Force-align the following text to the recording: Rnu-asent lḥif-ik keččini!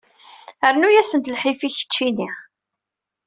Rnu-asent 0.73 1.31
lḥif-ik 1.35 1.75
keččini! 1.79 2.29